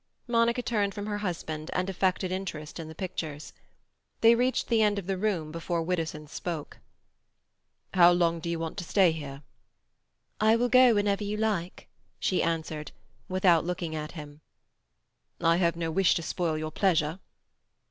Monica 0.25 0.63
turned 0.63 0.95
from 0.95 1.05
her 1.05 1.19
husband 1.19 1.69
and 1.73 1.87
affected 1.87 2.31
interest 2.31 2.79
in 2.79 2.87
the 2.87 2.95
pictures. 2.95 3.53
They 4.21 4.33
reached 4.33 4.65
the 4.67 4.81
end 4.81 4.97
of 4.97 5.05
the 5.05 5.15
room 5.15 5.51
before 5.51 5.83
Widdowson 5.83 6.25
spoke. 6.25 6.79
"How 7.93 8.11
long 8.11 8.39
do 8.39 8.49
you 8.49 8.57
want 8.57 8.79
to 8.79 8.83
stay 8.83 9.11
here?" 9.11 9.43
"I 10.39 10.55
will 10.55 10.69
go 10.69 10.95
whenever 10.95 11.23
you 11.23 11.37
like," 11.37 11.87
she 12.19 12.41
answered, 12.41 12.91
without 13.29 13.63
looking 13.63 13.93
at 13.95 14.13
him. 14.13 14.41
"I 15.39 15.57
have 15.57 15.75
no 15.75 15.91
wish 15.91 16.15
to 16.15 16.23
spoil 16.23 16.57
your 16.57 16.71
pleasure." 16.71 17.19